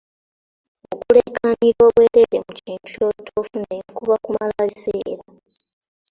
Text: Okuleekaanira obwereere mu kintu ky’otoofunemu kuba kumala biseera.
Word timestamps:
Okuleekaanira 0.93 1.79
obwereere 1.87 2.37
mu 2.45 2.51
kintu 2.61 2.83
ky’otoofunemu 2.89 3.89
kuba 3.97 4.15
kumala 4.23 4.59
biseera. 4.69 5.23